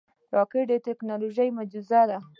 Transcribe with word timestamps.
راکټ 0.35 0.65
د 0.71 0.73
ټکنالوژۍ 0.85 1.49
معجزه 1.57 2.01
ده 2.09 2.17